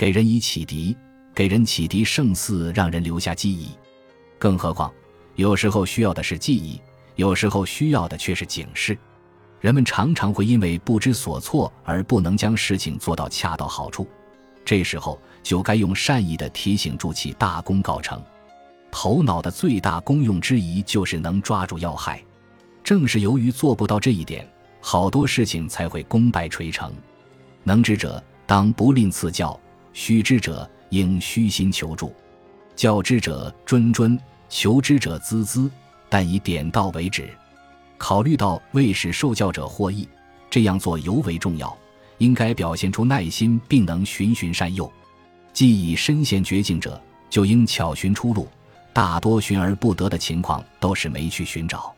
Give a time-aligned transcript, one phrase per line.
[0.00, 0.96] 给人以启迪，
[1.34, 3.68] 给人启迪胜似让人留下记忆。
[4.38, 4.90] 更何况，
[5.34, 6.80] 有时候需要的是记忆，
[7.16, 8.96] 有时候需要的却是警示。
[9.60, 14.08] 人们常常会因为不知所措而不能将事情做到恰到好处，
[14.64, 18.18] 这时候就该用善意的提醒助其大功告成。
[18.90, 22.24] 头脑的最大功用之一就是能抓住要害，
[22.82, 26.90] 正是由于做不到这一点，好多事情才会功败垂成。
[27.64, 29.60] 能之者当不吝赐教，
[29.92, 32.14] 须知者应虚心求助，
[32.74, 35.70] 教之者谆谆，求之者孜孜，
[36.08, 37.28] 但以点到为止。
[37.98, 40.08] 考虑到为使受教者获益，
[40.48, 41.76] 这样做尤为重要。
[42.18, 44.90] 应该表现出耐心，并能循循善诱。
[45.52, 47.00] 既已身陷绝境者，
[47.30, 48.46] 就应巧寻出路。
[48.92, 51.94] 大多寻而不得的情况，都是没去寻找。